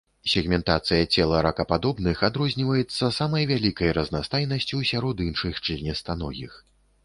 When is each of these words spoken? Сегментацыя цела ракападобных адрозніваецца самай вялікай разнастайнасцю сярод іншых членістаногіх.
Сегментацыя 0.31 1.09
цела 1.17 1.41
ракападобных 1.47 2.23
адрозніваецца 2.29 3.11
самай 3.19 3.47
вялікай 3.53 3.95
разнастайнасцю 4.01 4.83
сярод 4.93 5.25
іншых 5.31 5.65
членістаногіх. 5.67 6.51